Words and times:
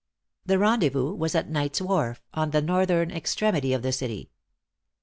The 0.47 0.57
rendezvous 0.57 1.13
was 1.13 1.35
at 1.35 1.47
Knight's 1.51 1.79
wharf, 1.79 2.23
at 2.33 2.51
the 2.51 2.61
northern 2.63 3.11
extremity 3.11 3.71
of 3.71 3.83
the 3.83 3.91
city. 3.91 4.31